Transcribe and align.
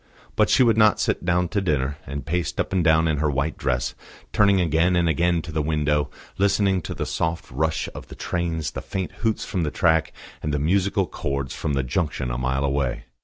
But 0.35 0.49
she 0.49 0.63
would 0.63 0.79
not 0.79 0.99
sit 0.99 1.25
down 1.25 1.49
to 1.49 1.61
dinner, 1.61 1.99
and 2.07 2.25
paced 2.25 2.59
up 2.59 2.73
and 2.73 2.83
down 2.83 3.07
in 3.07 3.17
her 3.17 3.29
white 3.29 3.55
dress, 3.55 3.93
turning 4.33 4.59
again 4.59 4.95
and 4.95 5.07
again 5.07 5.43
to 5.43 5.51
the 5.51 5.61
window, 5.61 6.09
listening 6.39 6.81
to 6.81 6.95
the 6.95 7.05
soft 7.05 7.51
rush 7.51 7.87
of 7.93 8.07
the 8.07 8.15
trains, 8.15 8.71
the 8.71 8.81
faint 8.81 9.11
hoots 9.21 9.45
from 9.45 9.61
the 9.61 9.69
track, 9.69 10.11
and 10.41 10.51
the 10.51 10.57
musical 10.57 11.05
chords 11.05 11.53
from 11.53 11.73
the 11.73 11.83
junction 11.83 12.31
a 12.31 12.37
mile 12.39 12.65
away. 12.65 13.03